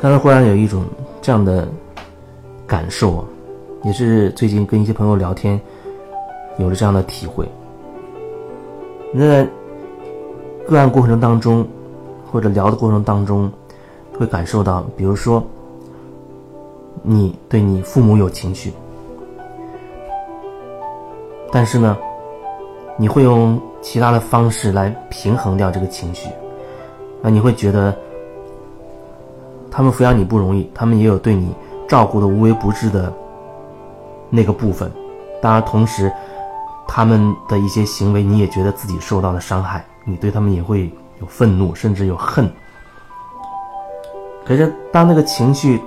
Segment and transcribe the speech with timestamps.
[0.00, 0.84] 刚才忽然有一种
[1.22, 1.66] 这样的
[2.66, 3.24] 感受啊，
[3.82, 5.58] 也是最近跟一些朋友聊天
[6.58, 7.48] 有了这样的体会。
[9.10, 9.46] 那
[10.68, 11.66] 个案过程当中，
[12.30, 13.50] 或者聊的过程当中，
[14.18, 15.42] 会感受到，比如说，
[17.02, 18.72] 你对你父母有情绪，
[21.50, 21.96] 但是呢，
[22.98, 26.28] 你会用其他的方式来平衡掉这个情绪，
[27.22, 27.96] 那你会觉得。
[29.76, 31.54] 他们抚养你不容易，他们也有对你
[31.86, 33.12] 照顾的无微不至的
[34.30, 34.90] 那个部分。
[35.42, 36.10] 当然，同时
[36.88, 40.90] 他们的一些行为，你也觉得自己受到了伤害，你对他们也会
[41.20, 42.50] 有愤怒，甚至有恨。
[44.46, 45.78] 可是，当那个情绪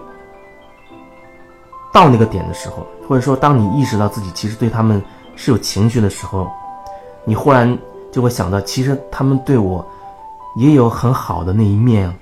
[1.92, 5.02] 到那个点的时候，或者说当你意识到自己其实对他们
[5.36, 6.48] 是有情绪的时候，
[7.26, 7.76] 你忽然
[8.12, 9.84] 就会想到，其实他们对我
[10.58, 12.16] 也有很好的那一面。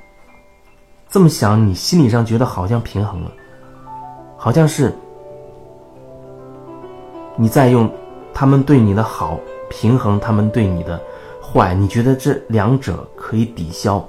[1.09, 3.31] 这么想，你心理上觉得好像平衡了，
[4.37, 4.93] 好像是
[7.35, 7.89] 你在用
[8.33, 10.99] 他们对你的好平衡他们对你的
[11.41, 14.03] 坏，你觉得这两者可以抵消，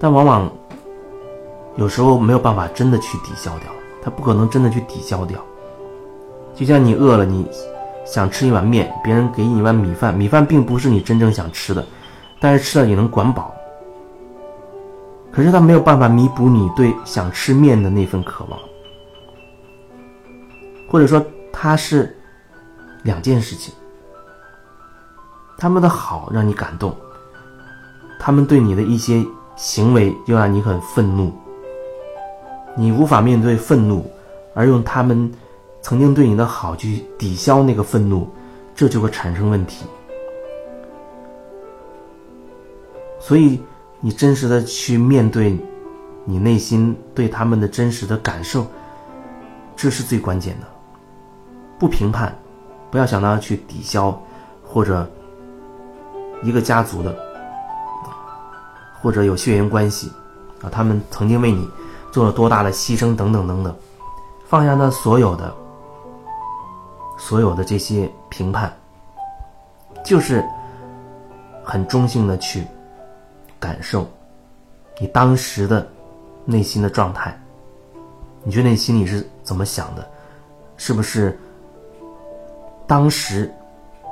[0.00, 0.50] 但往往
[1.76, 3.70] 有时候没有办法真的去抵消掉，
[4.02, 5.38] 它不可能真的去抵消掉。
[6.54, 7.46] 就像你饿了，你
[8.04, 11.84] 想吃一碗面，别人给你一碗米饭，米饭并不是你真正想吃的，
[12.40, 13.54] 但是吃了也能管饱。
[15.36, 18.58] 可是他没有办法弥补你对想吃面的那份渴望，
[20.88, 22.16] 或者说他是
[23.02, 23.74] 两件事情。
[25.58, 26.96] 他们的好让你感动，
[28.18, 29.22] 他们对你的一些
[29.56, 31.30] 行为又让你很愤怒，
[32.74, 34.10] 你无法面对愤怒，
[34.54, 35.30] 而用他们
[35.82, 38.26] 曾经对你的好去抵消那个愤怒，
[38.74, 39.84] 这就会产生问题。
[43.20, 43.60] 所以。
[44.00, 45.58] 你真实的去面对，
[46.24, 48.66] 你内心对他们的真实的感受，
[49.74, 50.66] 这是最关键的。
[51.78, 52.36] 不评判，
[52.90, 54.18] 不要想到去抵消，
[54.64, 55.08] 或者
[56.42, 57.14] 一个家族的，
[59.00, 60.12] 或者有血缘关系
[60.62, 61.68] 啊，他们曾经为你
[62.12, 63.74] 做了多大的牺牲等等等等，
[64.46, 65.54] 放下那所有的，
[67.18, 68.72] 所有的这些评判，
[70.04, 70.44] 就是
[71.64, 72.66] 很中性的去。
[73.58, 74.06] 感受，
[75.00, 75.86] 你当时的
[76.44, 77.38] 内心的状态，
[78.42, 80.06] 你觉得你心里是怎么想的？
[80.76, 81.38] 是不是
[82.86, 83.52] 当时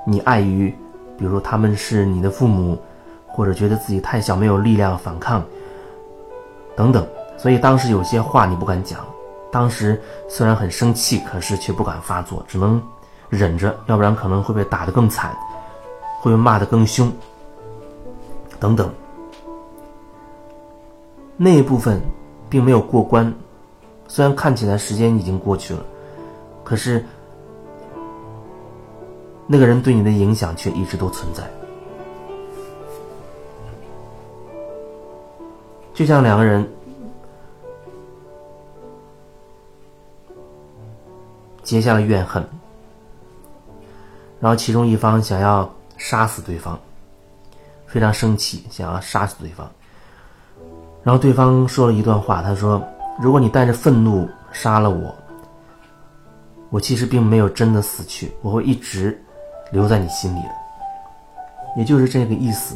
[0.06, 0.71] 你碍于，
[1.19, 2.78] 比如说他们是你的父母，
[3.28, 5.44] 或者觉得自己太小没有力量反抗
[6.75, 7.06] 等等，
[7.37, 9.04] 所以当时有些话你不敢讲。
[9.53, 12.83] 当时虽然很生气，可是却不敢发作，只能
[13.28, 15.33] 忍着，要不然可能会被打得更惨，
[16.21, 17.12] 会被骂得更凶
[18.59, 18.93] 等等。
[21.37, 22.00] 那一部分
[22.49, 23.33] 并没有过关，
[24.06, 25.84] 虽然看起来时间已经过去了，
[26.62, 27.05] 可是
[29.47, 31.43] 那个人对你的影响却一直都存在。
[35.93, 36.69] 就像两个人
[41.62, 42.45] 结下了怨恨，
[44.41, 46.78] 然后其中一方想要杀死对方，
[47.87, 49.71] 非常生气，想要杀死对方。
[51.04, 52.82] 然后对方说了一段话，他说
[53.20, 55.15] ：“如果你带着愤怒杀了我，
[56.70, 59.22] 我其实并没有真的死去，我会一直
[59.70, 60.48] 留在你心里的。
[61.76, 62.75] 也就是这个意思，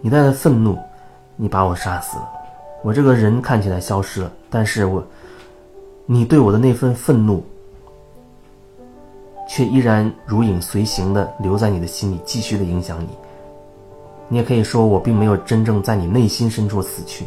[0.00, 0.78] 你带着愤怒，
[1.34, 2.28] 你把我杀死了，
[2.84, 5.04] 我这个人看起来消失了，但是我，
[6.06, 7.44] 你对我的那份愤怒，
[9.48, 13.08] 却依然如影随形的留在你的心里，继续的影响你。
[14.28, 17.26] 你也可以说，我并没有真正在你内心深处死去。”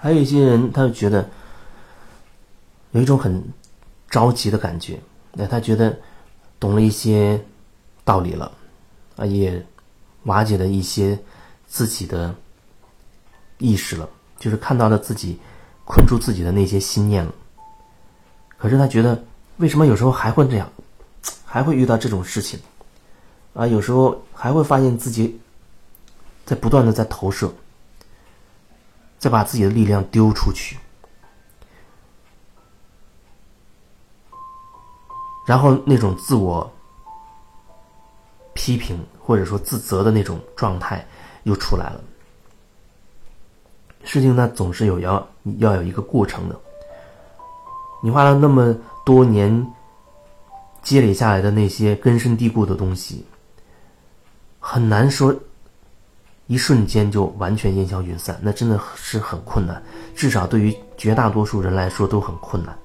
[0.00, 1.28] 还有一些人，他就觉得
[2.92, 3.42] 有一种很
[4.08, 5.00] 着急的感觉，
[5.32, 5.98] 那他觉得
[6.60, 7.42] 懂了一些
[8.04, 8.50] 道理了，
[9.16, 9.64] 啊，也
[10.24, 11.18] 瓦解了一些
[11.66, 12.34] 自己的
[13.58, 14.08] 意识了，
[14.38, 15.38] 就是看到了自己
[15.84, 17.34] 困住自己的那些心念了。
[18.56, 19.20] 可是他觉得，
[19.56, 20.70] 为什么有时候还会这样，
[21.44, 22.58] 还会遇到这种事情？
[23.54, 25.40] 啊，有时候还会发现自己
[26.46, 27.52] 在不断的在投射。
[29.18, 30.78] 再把自己的力量丢出去，
[35.44, 36.70] 然后那种自我
[38.54, 41.04] 批评或者说自责的那种状态
[41.42, 42.00] 又出来了。
[44.04, 45.28] 事情呢，总是有要
[45.58, 46.58] 要有一个过程的。
[48.00, 48.74] 你花了那么
[49.04, 49.66] 多年
[50.82, 53.26] 积累下来的那些根深蒂固的东西，
[54.60, 55.34] 很难说
[56.48, 59.80] 一瞬间就完全烟消云散，那真的是很困难。
[60.16, 62.76] 至少对于绝大多数人来说都很困难。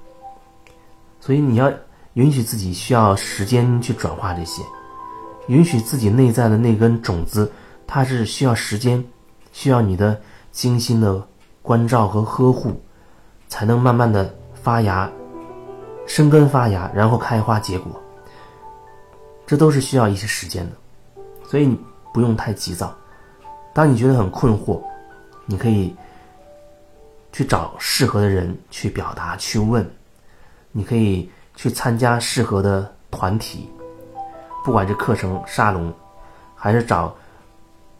[1.19, 1.74] 所以你要
[2.13, 4.62] 允许自己需要时间去转化这些，
[5.48, 7.51] 允许自己内在的那根种子，
[7.88, 9.04] 它是需要时间，
[9.51, 10.21] 需要你的
[10.51, 11.27] 精心的
[11.63, 12.80] 关照和呵护，
[13.50, 14.31] 才能慢慢的。
[14.63, 15.12] 发芽、
[16.07, 18.01] 生根、发芽，然后开花结果，
[19.45, 21.77] 这都是需要一些时间的，所以你
[22.13, 22.95] 不用太急躁。
[23.74, 24.81] 当你觉得很困惑，
[25.46, 25.96] 你可以
[27.31, 29.90] 去找适合的人去表达、去问，
[30.72, 33.68] 你可以去参加适合的团体，
[34.64, 35.92] 不管是课程、沙龙，
[36.56, 37.16] 还是找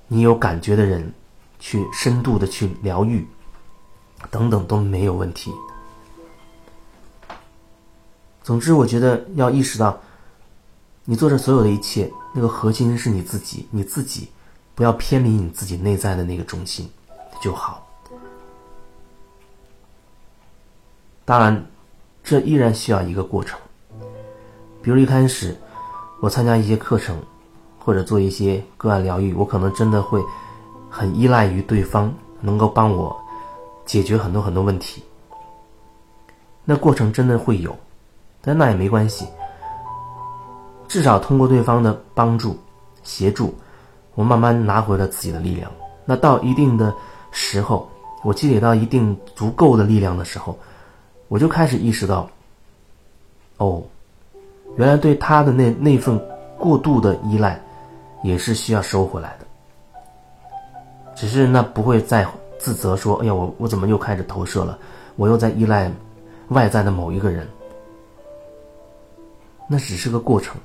[0.08, 1.12] 你有感觉的人
[1.60, 3.26] 去深度的去疗愈，
[4.30, 5.52] 等等都没有问题。
[8.44, 10.00] 总之，我觉得要意识到，
[11.06, 14.30] 你做这所有的一切，那个核心是你自己，你自己
[14.76, 16.90] 不要偏离你自己内在的那个中心
[17.42, 17.86] 就好。
[21.26, 21.66] 当然，
[22.24, 23.60] 这依然需要一个过程。
[24.82, 25.58] 比如一开始，
[26.22, 27.18] 我参加一些课程，
[27.80, 30.22] 或者做一些个案疗愈，我可能真的会
[30.90, 33.16] 很依赖于对方能够帮我
[33.86, 35.04] 解决很多很多问题。
[36.66, 37.76] 那过程真的会有。
[38.46, 39.26] 但那也没关系，
[40.90, 42.60] 至少通过对方的帮助、
[43.02, 43.56] 协助，
[44.16, 45.72] 我慢慢拿回了自己的力量。
[46.06, 46.94] 那到一定的
[47.32, 47.90] 时候，
[48.24, 50.58] 我积累到一定足够的力量的时候，
[51.28, 52.30] 我就开始意识到，
[53.58, 53.82] 哦，
[54.78, 56.20] 原来对他的那那份
[56.58, 57.60] 过度的依赖，
[58.24, 59.46] 也是需要收回来的。
[61.16, 62.26] 只是那不会再
[62.58, 64.78] 自责说：“哎呀，我我怎么又开始投射了？
[65.16, 65.92] 我又在依赖
[66.50, 67.48] 外在的某一个人。”
[69.70, 70.58] 那只是个过程，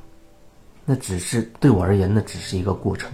[0.85, 3.11] 那只是对我而言，那只是一个过程。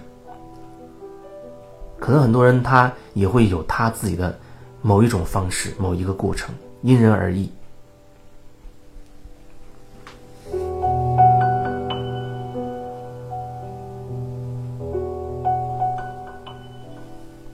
[1.99, 4.37] 可能很多人他也会有他自己的
[4.81, 7.49] 某一种方式，某一个过程，因人而异。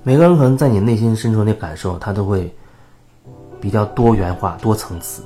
[0.04, 2.52] 每个人可能在你内心深处的感受，他都会
[3.62, 5.24] 比较多元化、多层次。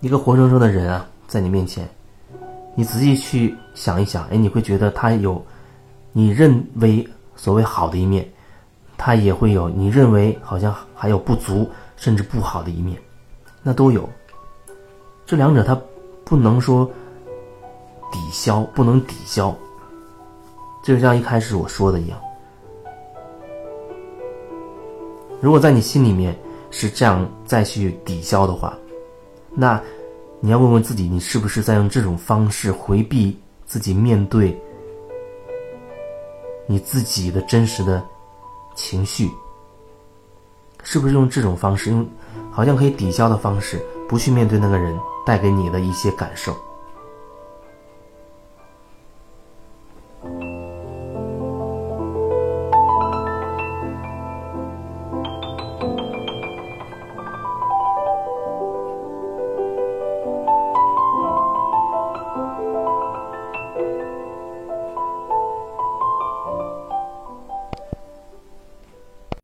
[0.00, 1.86] 一个活生生的人啊，在你面前，
[2.74, 5.44] 你仔细去想一想，哎，你会觉得他有
[6.12, 8.28] 你认为所谓好的一面，
[8.96, 13.00] 他也会有你认为好像还有不足甚至不好的一面，
[13.62, 14.08] 那都有。
[15.24, 15.80] 这两者它
[16.24, 16.84] 不能说
[18.10, 19.56] 抵消，不能抵消。
[20.82, 22.18] 就像一开始我说的一样，
[25.40, 26.36] 如果在你心里面
[26.70, 28.76] 是这样再去抵消的话。
[29.52, 29.82] 那，
[30.40, 33.36] 你要问问自己，你是不是在用这种方式回避
[33.66, 34.56] 自己面对
[36.70, 38.00] 你自己的真实的
[38.76, 39.28] 情绪？
[40.84, 42.08] 是不是用这种方式，用
[42.48, 44.96] 好像可以抵消的方式，不去面对那个人
[45.26, 46.56] 带给你的一些感受？